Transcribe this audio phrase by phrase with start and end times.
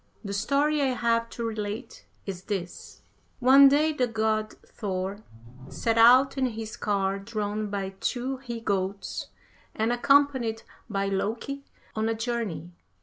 [0.23, 3.03] The story I have to relate is this:
[3.39, 3.39] 46.
[3.39, 5.21] "One day the God Thor
[5.69, 9.27] set out in his car drawn by two he goats,
[9.75, 12.71] and accompanied by Loki, on a journey.